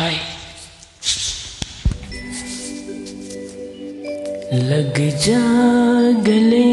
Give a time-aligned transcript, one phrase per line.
[0.00, 0.18] ہائے۔
[4.52, 6.68] لگ جا گلے۔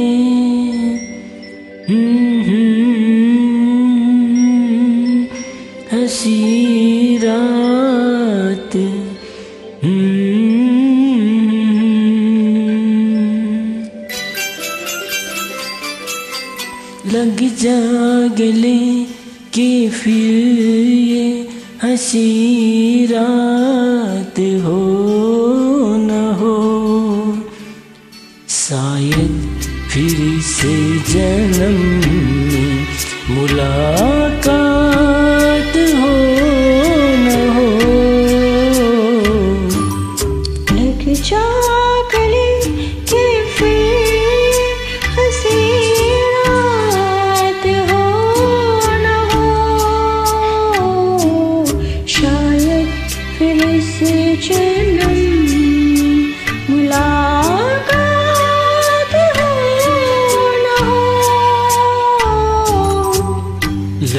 [5.93, 8.77] ہسی رات۔
[17.13, 17.79] لگ جا
[18.39, 19.03] گلے
[19.51, 20.43] کہ پھر
[20.91, 21.43] یہ
[21.83, 27.33] ہسی رات ہو نہ ہو۔
[28.47, 29.31] شاید
[29.89, 30.75] پھر سے
[31.07, 31.99] جنم
[32.53, 32.85] میں
[33.29, 36.15] ملاقات ہو
[37.19, 37.69] نہ ہو۔
[40.71, 41.45] لگ جا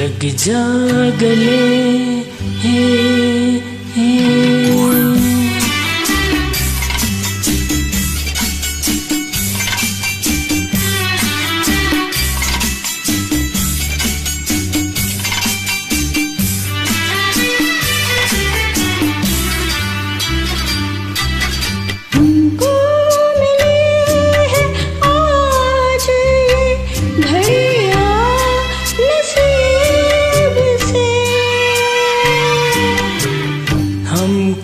[0.07, 1.86] جگ جاگلے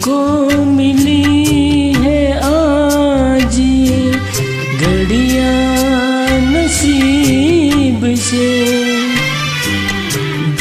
[0.02, 3.59] کو ملی ہے آج
[4.80, 8.52] گھڑیاں نصیب سے۔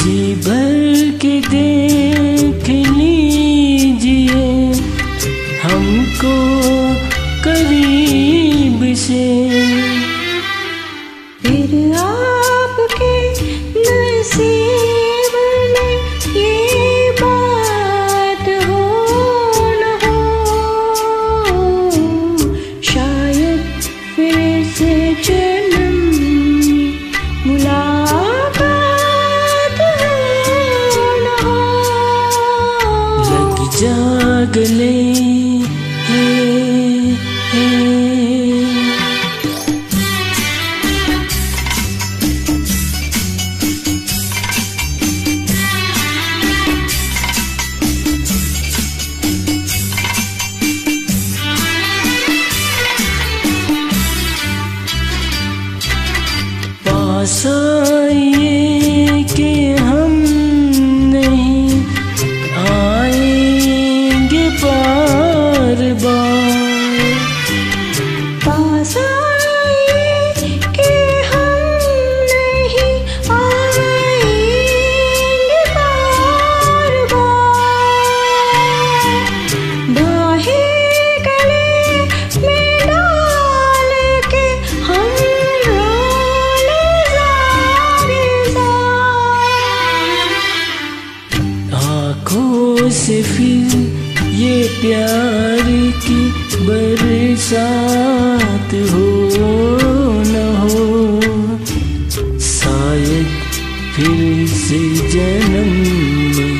[0.04, 4.72] جی بھر کے دیکھ لیجیے
[5.64, 6.51] ہم کو
[33.82, 34.92] لگ جا گلے
[36.08, 36.62] ہے
[94.82, 95.68] پیار
[96.06, 96.22] کی
[96.66, 99.08] برسات ہو
[100.26, 101.20] نہ ہو۔
[102.40, 103.28] شاید
[103.96, 104.80] پھر سے
[105.12, 105.70] جنم
[106.36, 106.56] میں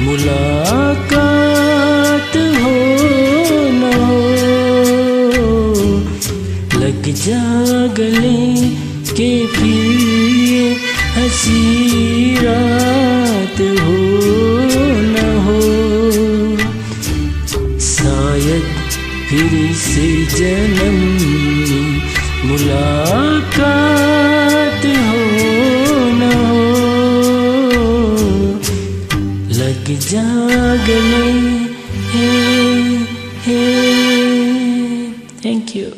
[0.00, 2.78] ملاقات ہو
[3.72, 4.20] نہ ہو۔
[6.74, 8.44] لگ جا گلے
[9.16, 10.00] کہ پھر
[10.48, 10.74] یہ
[11.16, 14.01] ہنسی رات ہو۔
[20.42, 20.98] جنم
[22.44, 26.64] ملاقات ہو نہ ہو۔
[29.48, 30.26] لگ جا
[30.88, 31.28] گلے
[35.42, 35.90] تھینک یو